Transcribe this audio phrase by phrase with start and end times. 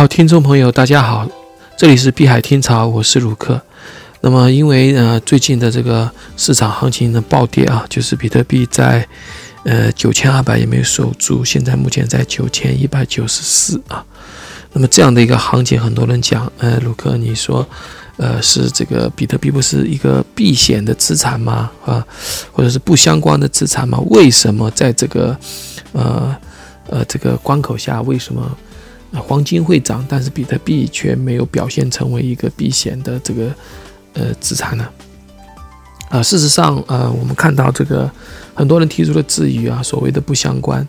[0.00, 1.28] 好，听众朋友，大家好，
[1.76, 3.60] 这里是碧海听潮，我是卢克。
[4.22, 9.06] 那么，因为呃最近的这个市场行情的暴跌啊，就是比特币在
[9.64, 14.02] 呃九千二百也没有守住，现在目前在九千一百九十四啊。
[14.72, 17.68] 那么这样的一个行情，很多人讲，呃，卢克，你说，
[18.16, 21.70] 呃，是这个比特币不是一个避险的资产吗？
[21.84, 22.02] 啊，
[22.52, 23.98] 或者是不相关的资产吗？
[24.06, 25.36] 为什么在这个
[25.92, 26.34] 呃
[26.88, 28.56] 呃这个关口下，为什么？
[29.12, 33.52] 黄金会涨，但是比特币却没有表现成为一个避险的这个
[34.12, 34.88] 呃资产呢？
[36.10, 38.10] 啊，事实上，呃，我们看到这个
[38.54, 40.86] 很多人提出了质疑啊，所谓的不相关，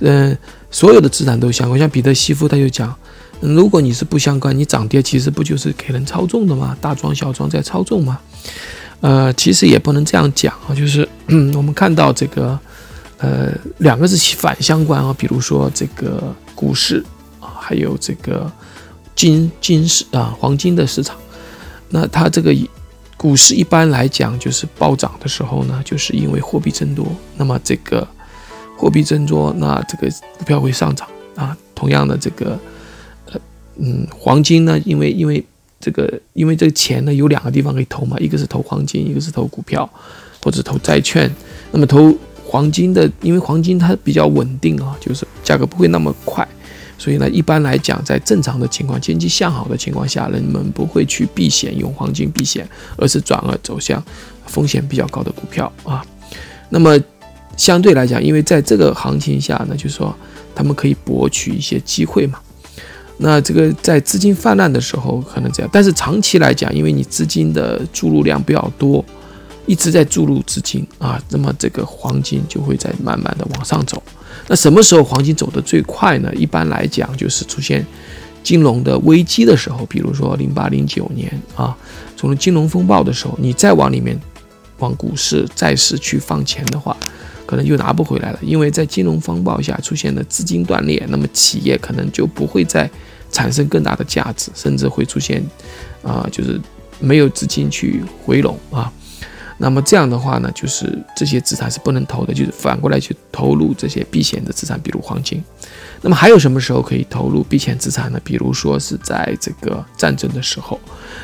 [0.00, 0.36] 嗯，
[0.70, 1.78] 所有的资产都相关。
[1.78, 2.94] 像彼得西夫他就讲，
[3.40, 6.74] 如果你是不相关，你涨跌其实不就是给人操纵的吗？
[6.80, 8.18] 大庄小庄在操纵吗？
[9.00, 11.06] 呃，其实也不能这样讲啊，就是
[11.54, 12.58] 我们看到这个
[13.18, 17.04] 呃两个是反相关啊，比如说这个股市。
[17.62, 18.50] 还有这个
[19.14, 21.16] 金金市啊，黄金的市场，
[21.90, 22.52] 那它这个
[23.16, 27.06] 股市一般来讲就是暴涨的时候呢，就是因为货币增多。
[27.36, 28.06] 那么这个
[28.76, 31.56] 货币增多，那这个股票会上涨啊。
[31.74, 32.58] 同样的这个
[33.26, 33.40] 呃
[33.76, 35.44] 嗯，黄金呢，因为因为
[35.80, 39.88] 这个因为这个钱呢有两个地方可以投嘛，一个是投黄金，一个是投股票
[40.42, 41.30] 或者投债券。
[41.70, 42.12] 那么投
[42.44, 46.46] 黄金的，因为黄金它比较稳定啊，就是价格不会那么快。
[47.02, 52.64] 所以呢，一般来讲，在正常的情况、经济向好的情况下，人们不会去避险用黄金避险，
[52.96, 54.00] 而是转而走向
[54.46, 56.06] 风险比较高的股票啊。
[56.70, 56.96] 那么
[57.56, 60.14] 相对来讲，因为在这个行情下呢，就是说
[60.54, 62.38] 他们可以博取一些机会嘛。
[63.16, 69.04] 那这个在资金泛滥的时候可能这样，但是长期来讲，因为你资金的注入量比较多。
[69.64, 74.00] 一直在注入资金啊，那么这个黄金就会在慢慢的往上走。
[74.48, 76.32] 那什么时候黄金走得最快呢？
[76.34, 77.86] 一般来讲，就是出现
[78.42, 81.76] 金融的危机的时候，比如说零八零九年啊，
[82.16, 84.20] 从金融风暴的时候，你再往里面
[84.78, 86.96] 往股市、债市去放钱的话，
[87.46, 92.90] 可能就拿不回来了，因为在金融风暴下出现的资金断裂，那么企业可能就不会再
[93.30, 95.42] 产生更大的价值，甚至会出现
[96.02, 96.60] 啊，就是
[96.98, 98.92] 没有资金去回笼啊。
[99.62, 105.40] 那么这样的话呢，就是这些资产是不能投的，就是反过来去投入这些避险的资产，比如黄金。
[106.00, 108.20] 那么还有什么时候可以投入避险资产呢？
[108.24, 110.80] 比如说是在这个战争的时候，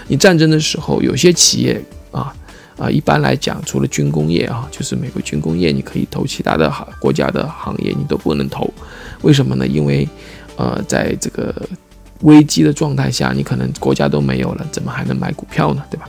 [0.06, 2.32] 你战争的时候，有些企业啊
[2.78, 8.72] 啊，一般来讲，除了军工业啊，就是美国军工业，你可以投其他的行国家的行业，你都不能投。
[9.22, 9.66] 为什么呢？
[9.66, 10.08] 因为
[10.54, 11.52] 呃，在这个
[12.20, 15.82] 危机的状态下，你可能国家都没有了，怎么还能买股票呢？
[15.90, 16.08] 对吧？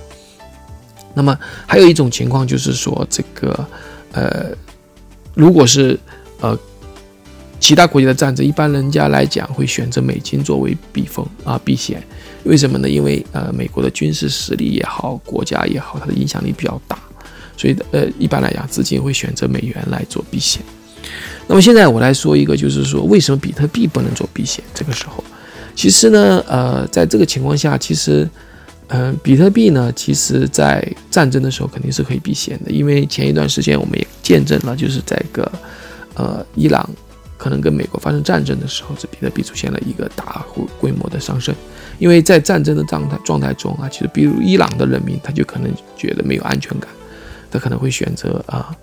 [1.13, 3.67] 那么还有一种情况就是说，这个，
[4.13, 4.51] 呃，
[5.33, 5.99] 如果是
[6.39, 6.57] 呃
[7.59, 12.01] 其他国家的战争，一般人家来讲会选择美金作为避风啊避险，
[12.43, 12.87] 为什么呢？
[12.87, 16.97] 因为呃美国的军事实力也好，国家也好，它的影响力比较大，
[17.57, 20.61] 所以呃一般来讲资金会选择美元来做避险。
[21.47, 24.63] 那么现在我来说一个，就是说为什么比特币不能做避险？
[24.73, 25.23] 这个时候，
[25.75, 28.29] 其实呢，呃，在这个情况下，其实。
[28.91, 35.51] 嗯，比特币呢，其实在战争的时候肯定是可以避险的，因为前一段时间我们也见证了，就是在个
[36.15, 36.89] 呃伊朗
[37.37, 40.43] 可能跟美国发生战争的时候，这比特币出现了一个大
[40.79, 41.53] 规模的上升。
[41.99, 46.89] 因为在战争的状态状态中啊，其实比如伊朗的人民他就可能觉得没有安全感，
[47.51, 48.75] 他可能会选择啊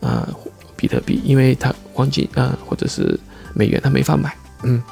[0.00, 0.28] 啊
[0.74, 3.16] 比特币，因为他黄金啊或者是
[3.54, 4.82] 美元他没法买，嗯，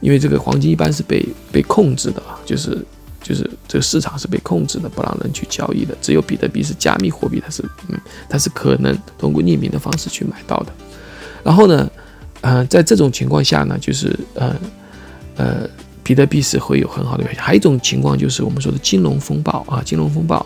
[0.00, 2.82] 因为这个黄金一般是被被控制的啊，就是。
[3.24, 5.96] 就是这个市场是被控制的，不让人去交易的。
[6.02, 7.98] 只有比特币是加密货币，它是嗯，
[8.28, 10.66] 它是可能通过匿名的方式去买到的。
[11.42, 11.90] 然后呢，
[12.42, 14.54] 呃，在这种情况下呢，就是呃
[15.36, 15.68] 呃，
[16.02, 17.42] 比特币是会有很好的表现。
[17.42, 20.44] 还有一种情况就是我们说的金融风暴啊，金融风暴。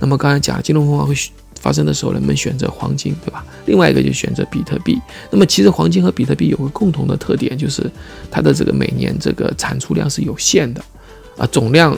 [0.00, 1.14] 那么刚才讲金融风暴会
[1.60, 3.44] 发生的时候，人们选择黄金，对吧？
[3.66, 5.00] 另外一个就选择比特币。
[5.30, 7.88] 那么其实黄金和比特币有个共同的特点，就是
[8.30, 10.84] 它的这个每年这个产出量是有限的
[11.38, 11.96] 啊，总量。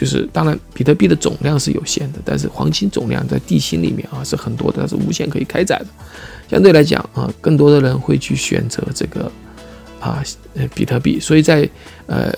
[0.00, 5.86] 就是当然，比特币的总量是有限的，但是黄金总量在地心里面啊是很多的，它是无限可以开采的。
[6.48, 9.30] 相对来讲啊，更多的人会去选择这个
[10.00, 10.24] 啊
[10.54, 11.20] 呃比特币。
[11.20, 11.68] 所以在
[12.06, 12.32] 呃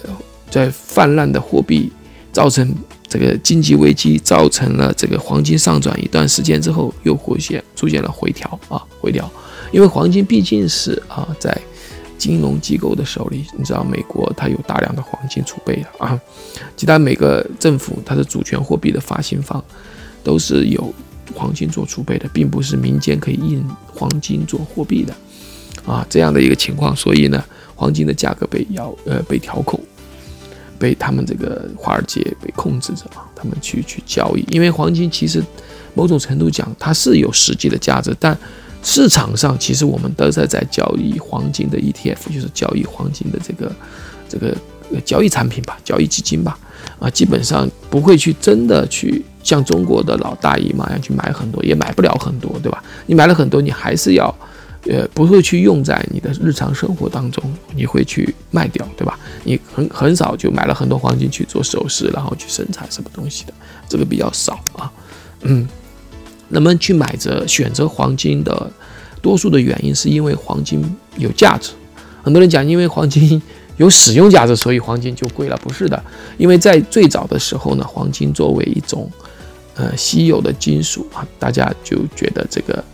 [0.51, 1.93] 在泛滥的货币
[2.33, 2.75] 造成
[3.07, 9.31] 这个经济危机，造成了这个黄金上转一段时间之后，又出现出现了回调啊回调，
[9.71, 11.57] 因为黄金毕竟是啊在。
[12.23, 16.21] 金融机构的手里，你知道美国它有大量的黄金储备的啊，
[16.77, 19.63] 其他每个政府它的主权货币的发行方
[20.23, 20.95] 都是有
[21.35, 25.13] 黄金做储备的，并不是民间可以印黄金做货币的
[25.85, 29.81] 啊，这样的一个情况，所以呢，黄金的价格被要呃被调控。
[30.79, 35.41] 被他们这个华尔街被控制着啊，他们去去交易，因为黄金其实
[35.95, 38.37] 某种程度讲它是有实际的价值，但
[38.83, 43.73] 市场上其实我们都在在交易黄金的 ETF，就是交易黄金的这个
[44.29, 44.57] 这个
[45.05, 46.59] 交易产品吧，交易基金吧，
[46.99, 52.83] 啊，基本上不会去真的去像中国的老大姨妈一样去买很多，也买不了很多，对吧？
[53.07, 54.35] 你买了很多，你还是要。
[54.91, 57.41] 呃，不会去用在你的日常生活当中，
[57.73, 59.17] 你会去卖掉，对吧？
[59.45, 63.55] 你很很少就买了很多黄金去做首饰，然后去生产什么东西的，
[63.89, 64.91] 这个比较少啊。
[65.43, 65.69] 嗯，
[66.53, 68.71] 人们去买着选择黄金的
[69.21, 70.81] 多数的原因是因为黄金
[71.17, 71.73] 有价值。
[72.23, 73.43] 很多人讲，因为黄金
[73.79, 76.01] 有使用价值，所以黄金就贵了，不是的。
[76.39, 79.11] 因为在最早的时候呢，黄金作为一种
[79.75, 82.85] 呃稀有的金属啊，大家就觉得这个。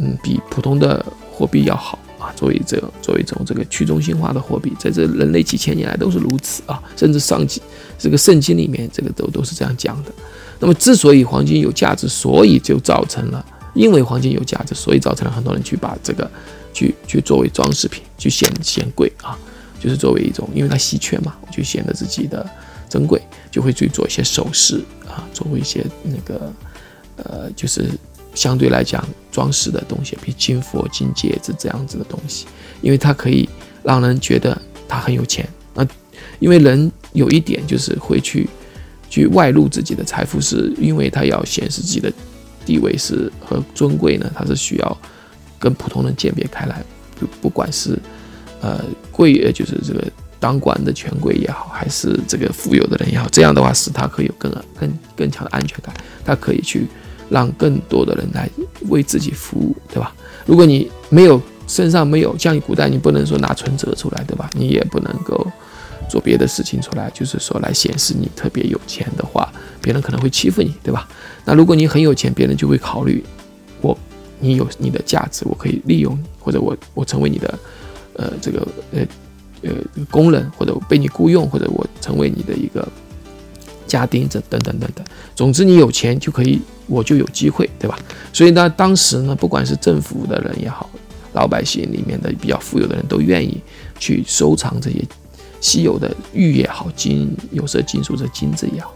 [0.00, 2.30] 嗯，比普通的货币要好啊。
[2.36, 6.80] 作为这作为一种这个去中心化的货币，在这人类几千年来都是如此啊。
[6.96, 7.60] 甚至上几
[7.98, 10.12] 这个圣经里面，这个都都是这样讲的。
[10.58, 13.44] 那么，之所以黄金有价值，所以就造成了，
[13.74, 16.30] 因为黄金有价值，所以造成了很多人去把这个
[16.72, 19.38] 去去作为装饰品，去显显贵啊，
[19.80, 22.48] 就是作为一种，因为它稀缺嘛，就显得自己的
[22.88, 23.20] 珍贵，
[23.50, 26.52] 就会去做一些首饰啊，做一些那个
[27.16, 27.90] 呃，就是。
[28.34, 32.46] 相对来讲，装饰的东西，比如金佛、金戒指这样子的东西，
[32.82, 33.48] 因为它可以
[33.82, 34.56] 让人觉得
[34.86, 35.84] 他很有钱啊。
[36.38, 38.48] 因为人有一点就是会去
[39.08, 42.12] 去外露自己的财富，是因为他要显示自己的
[42.64, 44.98] 地位是和尊贵呢，他是需要
[45.58, 46.82] 跟普通人鉴别开来。
[47.18, 47.98] 不不管是
[48.60, 50.04] 呃贵呃，就是这个
[50.38, 55.94] 当官的权贵也好，还是这个富有的人也好，这样的话使他可以有更更更强的安全感，
[56.24, 56.86] 他可以去。
[57.30, 58.48] 让更多的人来
[58.88, 60.14] 为自己服务，对吧？
[60.46, 64.48] 如果你没有身上没有，像古代你不能说拿存折出来，对吧？
[64.54, 65.46] 你也不能够
[66.08, 71.08] 做别的事情出来，就是说来显示你特别有钱的话，别人可能会欺负你，对吧？
[71.44, 73.24] 那如果你很有钱，别人就会考虑
[73.80, 73.96] 我，
[74.40, 77.58] 你有你的价值，我可以利用你，或者我我成为你的
[78.14, 79.00] 呃这个呃
[79.62, 79.70] 呃
[80.10, 82.86] 工人，或者被你雇佣，或者我成为你的一个。
[83.86, 85.02] 家丁这等等等等，
[85.34, 87.98] 总之你有钱就可以，我就有机会，对吧？
[88.34, 90.90] 所以呢，当时呢，不管是政府的人也好，
[91.32, 93.58] 老百姓里面的比较富有的人都愿意
[93.98, 95.02] 去收藏这些
[95.60, 98.94] 稀有的玉也好，金有色金属的金子也好，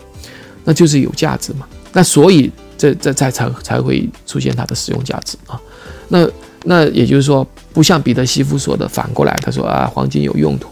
[0.65, 1.67] 那就是有价值嘛。
[1.93, 5.61] 那所以这这才才才会出现它的使用价值啊。
[6.09, 6.29] 那
[6.65, 10.69] 那也就是说，不像彼得西夫说的反过来，他说啊，黄金有用途。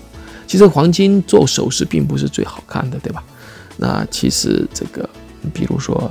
[0.47, 3.23] 其实黄金做首饰并不是最好看的，对吧？
[3.77, 5.09] 那其实这个，
[5.55, 6.11] 比如说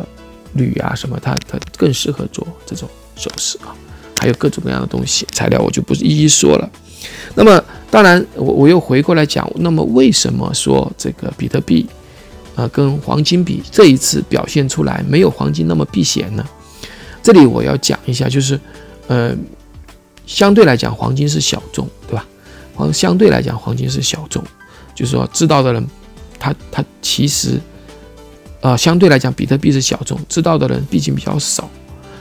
[0.54, 3.76] 铝啊什么，它它更适合做这种首饰啊，
[4.20, 6.70] 还有各种各样的东西材料，我就不一一说了。
[7.36, 11.88] 那么当然，我我又回过来讲，那么为什么说这个比特币
[12.56, 16.46] 啊跟黄金比，这一次表现出来没有黄金那么避险呢？
[17.24, 18.60] 这里我要讲一下，就是
[19.08, 19.34] 呃，
[20.26, 22.26] 相对来讲黄金是小众，对吧？
[22.76, 24.44] 黄相对来讲黄金是小众，
[24.94, 25.88] 就是说知道的人。
[26.42, 27.60] 它它其实，
[28.62, 31.70] 呃，相对来讲，比特币是小众，知道的人毕竟比较少。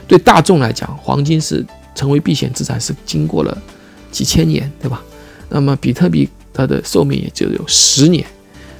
[0.09, 1.65] 对大众来讲，黄金是
[1.99, 3.61] 成为避险资产是经过了
[4.09, 5.03] 几千年，对吧？
[5.49, 8.25] 那么比特币它的寿命也就有十年。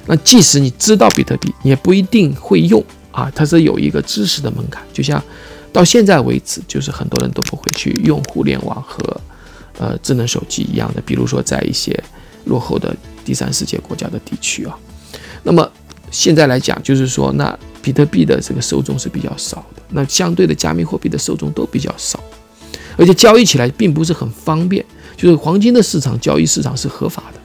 [0.06, 4.82] 那即使你知道比特币，也不一定会用啊，它是有一个知识的门槛。
[4.90, 5.22] 就像
[5.70, 9.20] 到现在为止，就是很多人都不会去用互联网和
[9.76, 11.92] 呃智能手机一样的，比如说在一些
[12.46, 14.74] 落后的第三世界国家的地区啊。
[15.42, 15.70] 那么
[16.10, 22.18] 现在来讲，就是说，那比特币的这个受众是比较少的，那相对的加密货币的受众都比较少，
[22.96, 24.84] 而且交易起来并不是很方便。
[25.16, 27.40] 就是黄金的市场交易市场是合法的，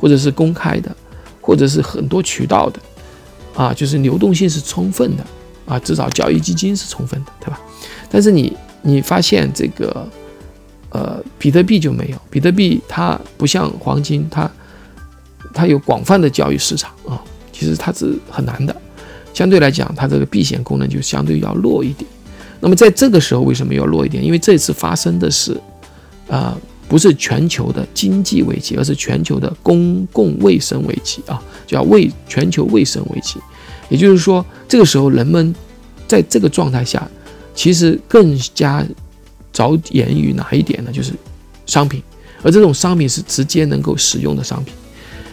[0.00, 0.96] 或者是公开的，
[1.42, 2.80] 或者是很多渠道的，
[3.54, 5.24] 啊，就是流动性是充分的，
[5.66, 7.60] 啊，至少交易基金是充分的，对吧？
[8.08, 10.08] 但是你你发现这个，
[10.88, 14.50] 呃，比特币就没有，比特币它不像黄金，它
[15.52, 17.22] 它有广泛的交易市场啊。
[17.52, 18.74] 其实它是很难的，
[19.34, 22.08] 相对来讲，它这个避险功能就相对要弱一点。
[22.60, 24.24] 那么在这个时候为什么要弱一点？
[24.24, 25.58] 因为这次发生的是，
[26.28, 26.56] 啊，
[26.88, 33.38] 不是全球的经济危机，而是全球的公共卫生危机啊，叫卫全球卫生危机。
[33.88, 35.54] 也就是说，这个时候人们
[36.06, 37.08] 在这个状态下，
[37.54, 38.84] 其实更加
[39.52, 40.90] 着眼于哪一点呢？
[40.92, 41.12] 就是
[41.66, 42.02] 商品，
[42.42, 44.74] 而这种商品是直接能够使用的商品。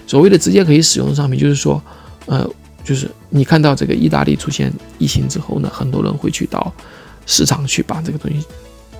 [0.07, 1.81] 所谓的直接可以使用的商品，就是说。
[2.27, 2.43] 呃，
[2.83, 6.73] 就是你看到这个意大利出现疫情之后呢，很多人会去到
[7.25, 8.45] 市场去把这个东西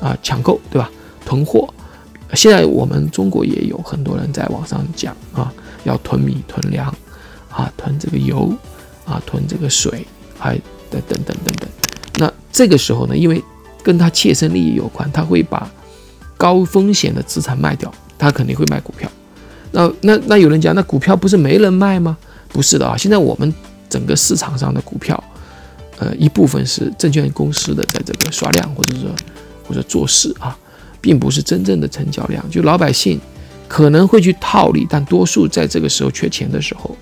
[0.02, 0.90] 啊抢购，对吧？
[1.26, 1.68] 囤货。
[2.34, 5.54] 现在我们中国也有很多人在网上讲啊，
[5.84, 6.94] 要囤米囤粮
[7.50, 8.52] 啊，囤这个油，
[9.06, 10.06] 啊，囤这个水，
[10.38, 10.56] 还
[10.90, 11.70] 等等等等等。
[12.18, 13.42] 那这个时候呢，因为
[13.84, 15.70] 跟他切身利益有关，他会把
[16.36, 19.10] 高风险的资产卖掉，他肯定会卖股票。
[19.72, 22.18] 那那那有人讲，那股票不是没人卖吗？
[22.50, 23.54] 不是的啊，现在我们
[23.88, 25.24] 整个市场上的股票，
[25.98, 29.10] 呃，一部分是证券公司的在这个刷量，或者说
[29.68, 30.58] 或者做事啊，
[31.00, 32.44] 并不是真正的成交量。
[32.50, 33.20] 就老百姓
[33.68, 36.96] 可能会去套利，但多数在这个时候缺钱的时候，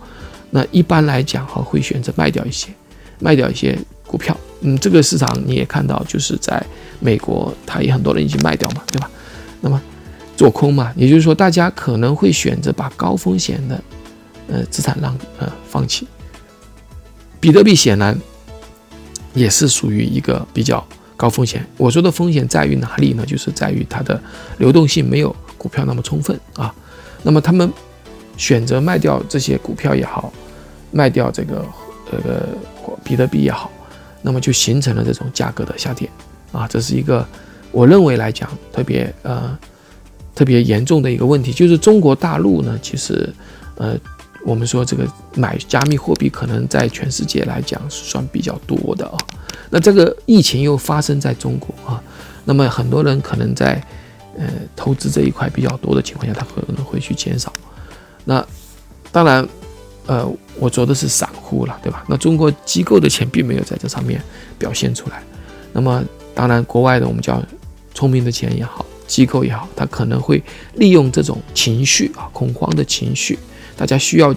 [0.51, 2.69] 那一般来讲哈，会选择卖掉一些，
[3.19, 4.37] 卖掉一些股票。
[4.61, 6.63] 嗯，这个市场你也看到，就是在
[6.99, 9.09] 美国，它也很多人已经卖掉嘛，对吧？
[9.59, 9.81] 那么
[10.37, 13.83] 做空嘛，也就是说，大家可能会选择把高风险的
[14.47, 16.07] 呃资产让呃放弃。
[17.39, 18.17] 比特币显然
[19.33, 20.85] 也是属于一个比较
[21.15, 21.65] 高风险。
[21.77, 23.25] 我说的风险在于哪里呢？
[23.25, 24.21] 就是在于它的
[24.57, 26.73] 流动性没有股票那么充分啊。
[27.23, 27.71] 那么他们
[28.37, 30.31] 选择卖掉这些股票也好，
[30.91, 31.65] 卖掉这个
[32.11, 32.47] 这个
[33.03, 33.71] 比特币也好。
[34.25, 36.09] 那么就形成了这种价格的下跌，
[36.53, 37.27] 啊，这是一个
[37.71, 39.57] 我认为来讲特别呃
[40.33, 43.29] 特别严重的一个问题，就是中国大陆呢，其实
[43.75, 43.97] 呃
[44.45, 49.17] 我们说这个买加密货币可能在全世界来讲是算比较多的啊，
[49.69, 52.01] 那这个疫情又发生在中国啊，
[52.45, 53.81] 那么很多人可能在
[54.37, 54.45] 呃
[54.75, 57.51] 投资这一块比较多的情况下，他可能会去减少，
[58.25, 58.45] 那
[59.11, 59.47] 当然。
[60.05, 62.03] 呃，我做的是散户了，对吧？
[62.09, 64.21] 那中国机构的钱并没有在这上面
[64.59, 65.23] 表现出来。
[65.71, 66.03] 那么，
[66.35, 67.41] 当然，国外的我们叫
[67.93, 73.39] 聪明的钱也好，机构也好，他可能会利用这种情绪啊，恐慌的情绪，
[73.75, 74.33] 大家需要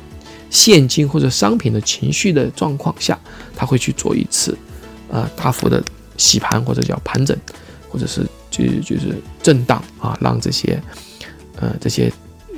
[0.50, 3.18] 现金或者商品的情绪的状况下，
[3.54, 4.56] 他会去做一次
[5.08, 5.82] 呃大幅的
[6.16, 7.36] 洗盘或者叫盘整，
[7.88, 10.80] 或者是就就是震荡啊，让这些
[11.56, 12.12] 呃这些。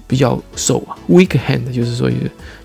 [0.06, 2.10] 比较手啊，weak hand，就是说，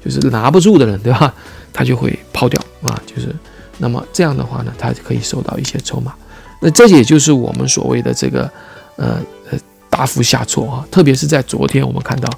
[0.01, 1.35] 就是拿不住的人，对吧？
[1.73, 3.35] 他就会抛掉啊，就是
[3.79, 6.15] 那么这样的话呢，他就可以收到一些筹码。
[6.61, 8.49] 那这也就是我们所谓的这个
[8.95, 12.29] 呃呃大幅下挫啊，特别是在昨天我们看到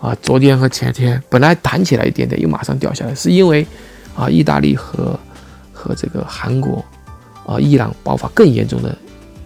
[0.00, 3.66] 啊，昨天和前天本来弹起来一点点，又马上掉下来，是因为
[4.16, 5.18] 啊，意大利和
[5.72, 6.84] 和这个韩国
[7.46, 8.96] 啊，伊朗爆发更严重的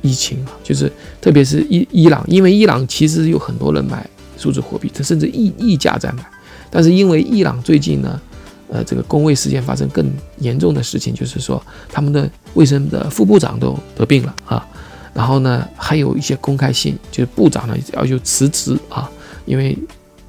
[0.01, 4.09] 疫情啊，就是特别是伊伊朗，因为伊朗其实有很多人买。
[4.37, 6.29] 数字货币，它甚至溢溢价在买，
[6.69, 8.21] 但是因为伊朗最近呢，
[8.69, 14.67] 呃，这个工位事件发生更严重的事情，就是说他们的卫生的副部长都得病了啊，
[15.15, 19.09] 然后呢，还有一些公开信，就是部长呢要求辞职啊，
[19.47, 19.79] 因为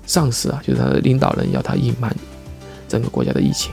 [0.06, 2.16] 上司啊，就是他的领导人要他隐瞒
[2.88, 3.72] 整个国家的疫情，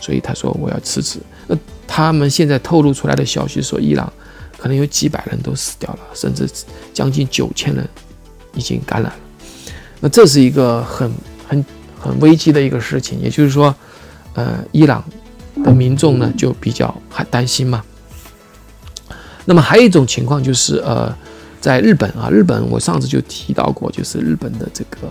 [0.00, 1.18] 所以他说我要辞职。
[1.46, 4.10] 那他们现在透露出来的消息说，伊朗
[4.58, 6.48] 可能有几百人都死掉了，甚至
[6.92, 7.86] 将近九千人
[8.54, 9.16] 已经感染了。
[10.00, 11.10] 那这是一个很
[11.48, 11.64] 很
[12.00, 13.74] 很危机的一个事情，也就是说，
[14.34, 15.04] 呃，伊朗
[15.62, 17.82] 的民众呢就比较还担心嘛。
[19.44, 21.14] 那么还有一种情况就是，呃，
[21.60, 25.08] 在日本啊，日本我上次就提到过，就是日本的这个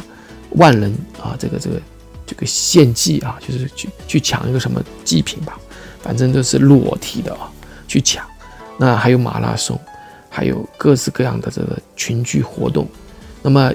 [0.56, 0.92] 万人
[1.22, 1.82] 啊，这个这个
[2.26, 5.60] 这个献祭啊，就是去去抢一个什么祭品吧，
[6.02, 7.52] 反正都是裸体的啊
[7.88, 8.26] 去抢。
[8.78, 9.80] 那还有马拉松，
[10.30, 12.88] 还有各式各样的这个群聚活动，
[13.42, 13.72] 那么。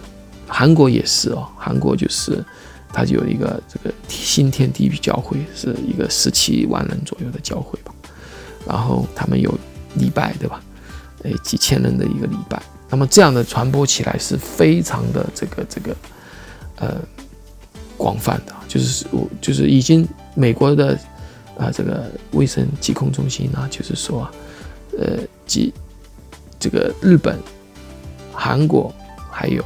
[0.50, 2.42] 韩国也是哦，韩国就是，
[2.90, 7.92] 它就有一个这个新天地教会，是一个十七万人左右的教会吧。
[8.66, 9.54] 然后他们有
[9.96, 10.58] 礼拜，对吧？
[11.24, 12.62] 诶，几千人的一个礼拜。
[12.88, 15.94] 那么这样的传播起来是非常的这个这个
[16.80, 16.96] 呃
[17.96, 20.98] 广泛的，就是我就是已经美国的
[21.58, 24.28] 啊这个卫生疾控中心啊，就是说
[24.98, 25.72] 呃及
[26.58, 27.38] 这个日本、
[28.32, 28.92] 韩国
[29.30, 29.64] 还有。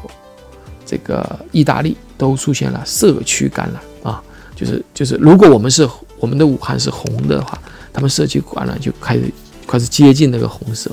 [0.85, 4.23] 这个意大利都出现了社区感染啊，
[4.55, 5.89] 就是就是，如果我们是
[6.19, 7.59] 我们的武汉是红的话，
[7.95, 9.33] 他们社区感染就开始
[9.67, 10.91] 开始接近那个红色，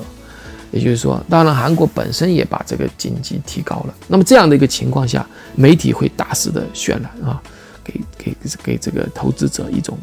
[0.71, 3.93] 也就是说，当然韩国本身也把这个经济提高了。
[4.07, 7.41] 那么这样的一个情况下，媒体会大肆的渲染啊，
[7.83, 9.97] 给给给这个投资者一种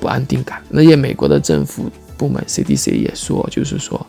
[0.00, 0.62] 不安定感。
[0.68, 4.04] 那些美国的政府部门 CDC 也说，就是说，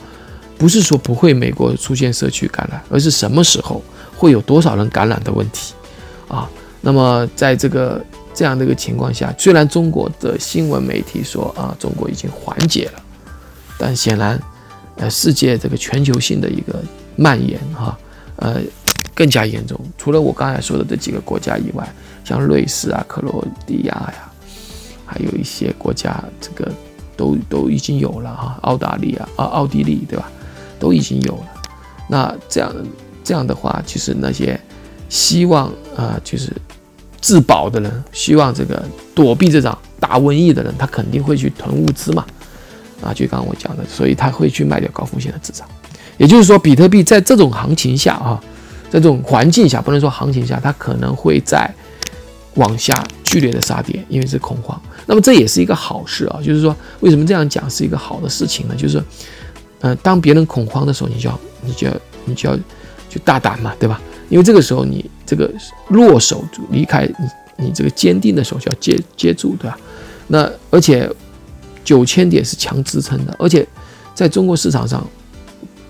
[0.57, 3.81] 不是说不会美国出现社区感染，而是什么时候。
[4.19, 5.73] 会有多少人感染的问题，
[6.27, 6.45] 啊，
[6.81, 13.01] 那么在这个这样的一个情况下，虽然中国的新闻媒体说啊，中国已经缓解了，
[13.77, 14.37] 但显然，
[15.00, 16.79] 呃，世界这个全球性的一个
[17.15, 17.98] 蔓延哈，
[18.36, 18.62] 呃，
[19.15, 19.79] 更加严重。
[19.98, 21.88] 除了我刚才说的这几个国家以外，
[22.24, 24.32] 像瑞士啊、克罗地亚呀，
[25.06, 26.72] 还有一些国家，这个
[27.18, 30.29] 都都已经有了哈，澳大利亚啊、奥地利对吧，
[30.79, 31.48] 都已经有了。
[32.08, 32.72] 那这样。
[33.22, 34.60] 这样的话，其实那些
[35.08, 36.51] 希望啊，就是
[37.22, 42.25] 自保的人，希望这个躲避这场大瘟疫的人，他肯定会去囤物资嘛，
[43.01, 45.68] 啊，就刚刚我讲的，所以他会去卖掉高风险的资产。
[46.18, 48.41] 也就是说，比特币在这种行情下啊，
[48.89, 51.70] 在这种环境下，不能说行情下，它可能会在
[52.56, 54.79] 往下剧烈的杀跌，因为是恐慌。
[55.06, 58.75] 那么这也是一个好事啊，就是说，为什么这样讲是一个好的事情呢？
[58.75, 59.01] 就是，
[59.79, 61.94] 呃，当别人恐慌的时候，你就要，你就要，
[62.25, 62.56] 你就要，
[63.10, 64.01] 就大胆嘛，对吧？
[64.27, 65.50] 因为这个时候你这个
[65.88, 67.10] 弱手离开
[67.58, 69.77] 你，你这个坚定的手就要接接住，对吧？
[70.27, 71.10] 那而且
[71.89, 73.67] 九千点是强支撑的，而且
[74.13, 75.01] 在中国市场上。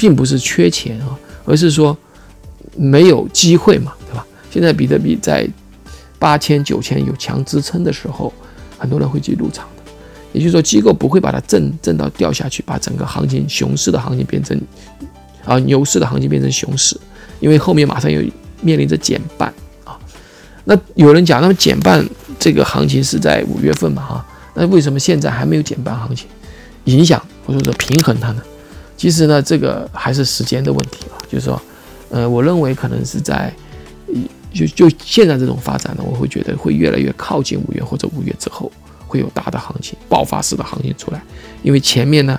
[0.01, 1.97] 并不是缺钱啊，而是说
[2.77, 4.25] 没有机会嘛，对吧？
[4.49, 5.45] 现在比特币在
[6.17, 8.31] 八千、九千有强支撑的时候，
[8.77, 9.83] 很多人会去入场的。
[10.31, 14.57] 也就是说，机构不会把它震震到掉下去，把整个行情熊市的行情变成
[15.43, 16.97] 啊牛市的行情变成熊市，
[17.41, 18.21] 因为后面马上又
[18.61, 19.53] 面临着减半
[19.83, 19.99] 啊。
[20.63, 22.07] 那有人讲，那么减半
[22.39, 24.01] 这个行情是在五月份嘛？
[24.01, 24.25] 哈，
[24.59, 26.27] 那为什么现在还没有减半行情？
[26.85, 28.41] 影响或者说平衡它呢？
[28.97, 31.61] 其实呢，这个还是时间的问题啊，就是说，
[32.09, 33.53] 呃，我认为可能是在，
[34.53, 38.69] 就就现在这种发展呢，我会觉得会越来越靠近五月或者五月之后
[39.07, 41.23] 会有大的行情爆发式的行情出来，
[41.63, 42.37] 因为前面呢，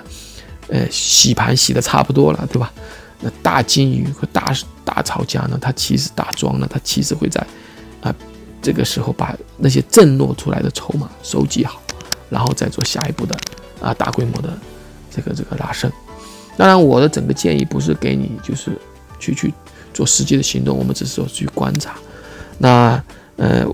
[0.67, 2.71] 呃，洗盘洗的差不多了，对吧？
[3.21, 4.53] 那大金鱼和大
[4.85, 7.43] 大炒家呢，他其实打庄呢，他其实会在
[8.01, 8.13] 啊
[8.61, 11.80] 这个时候把那些震落出来的筹码收集好，
[12.31, 13.37] 然后再做下一步的
[13.79, 14.49] 啊大规模的
[15.11, 15.91] 这个这个拉升。
[16.57, 18.71] 当然，我的整个建议不是给你就是
[19.19, 19.53] 去去
[19.93, 21.95] 做实际的行动，我们只是说去观察。
[22.57, 23.03] 那
[23.37, 23.65] 呃，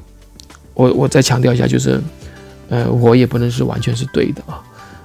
[0.74, 2.02] 我我再强调一下，就是
[2.70, 4.64] 呃，我也不能是完全是对的啊。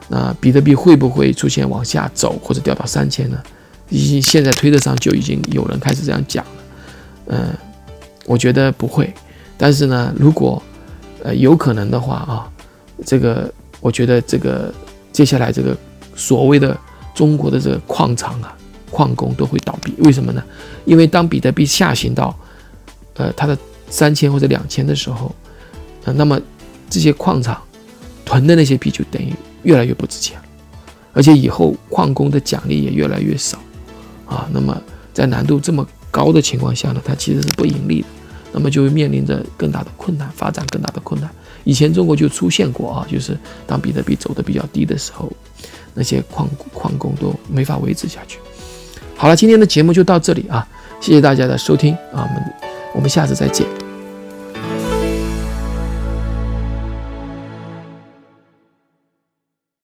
[0.08, 3.42] 那比特币会不会出现往下走或者掉到三千呢？
[3.88, 6.50] 已经现在推特上就已经有人开始这样讲了。
[7.26, 7.48] 嗯，
[8.26, 9.12] 我觉得不会。
[9.56, 10.62] 但是呢，如果
[11.24, 12.50] 呃有可能的话啊，
[13.04, 14.72] 这个我觉得这个
[15.12, 15.76] 接下来这个
[16.14, 16.76] 所谓的。
[17.14, 18.56] 中国的这个矿场啊，
[18.90, 20.42] 矿工都会倒闭，为什么呢？
[20.86, 22.34] 因为当比特币下行到，
[23.16, 23.56] 呃，它的
[23.90, 25.30] 三千或者两千的时候，
[26.04, 26.40] 呃，那么
[26.88, 27.60] 这些矿场
[28.24, 29.30] 囤的那些币就等于
[29.62, 30.40] 越来越不值钱，
[31.12, 33.58] 而且以后矿工的奖励也越来越少，
[34.24, 34.80] 啊，那么
[35.12, 38.06] 在难度这么高的情况下呢，它其实是不盈利的，
[38.52, 41.30] 那么就会面临着更大的困难，发展更大的困难。
[41.64, 45.30] 以前中国就出现过啊，就是当比特币走的比较低的时候。
[45.94, 48.38] 那些矿矿工都没法维持下去。
[49.14, 50.66] 好了，今天的节目就到这里啊，
[51.02, 52.52] 谢谢大家的收听啊，我们
[52.94, 53.81] 我们下次再见。